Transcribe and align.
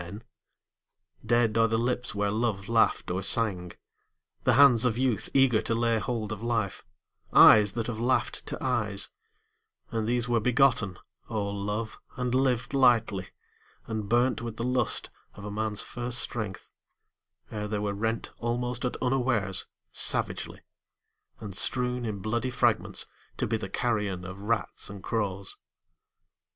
POETS 0.01 0.13
MILITANT 1.25 1.29
271 1.53 1.53
Dead 1.53 1.61
are 1.63 1.67
the 1.67 1.77
lips 1.77 2.15
where 2.15 2.31
love 2.31 2.67
laughed 2.67 3.11
or 3.11 3.21
sang, 3.21 3.71
The 4.45 4.53
hands 4.53 4.83
of 4.83 4.97
youth 4.97 5.29
eager 5.31 5.61
to 5.61 5.75
lay 5.75 5.99
hold 5.99 6.31
of 6.31 6.41
life, 6.41 6.83
Eyes 7.31 7.73
that 7.73 7.85
have 7.85 7.99
laughed 7.99 8.43
to 8.47 8.57
eyes, 8.63 9.09
And 9.91 10.07
these 10.07 10.27
were 10.27 10.39
begotten, 10.39 10.97
O 11.29 11.43
Love, 11.47 11.99
and 12.15 12.33
lived 12.33 12.73
lightly, 12.73 13.27
and 13.85 14.09
burnt 14.09 14.41
With 14.41 14.57
the 14.57 14.63
lust 14.63 15.11
of 15.35 15.45
a 15.45 15.51
man's 15.51 15.83
first 15.83 16.17
strength: 16.17 16.71
ere 17.51 17.67
they 17.67 17.77
were 17.77 17.93
rent, 17.93 18.31
Almost 18.39 18.83
at 18.85 18.97
unawares, 19.03 19.67
savagely; 19.93 20.61
and 21.39 21.55
strewn 21.55 22.05
In 22.05 22.21
bloody 22.23 22.49
fragments, 22.49 23.05
to 23.37 23.45
be 23.45 23.55
the 23.55 23.69
carrion 23.69 24.25
Of 24.25 24.41
rats 24.41 24.89
and 24.89 25.03
crows. 25.03 25.57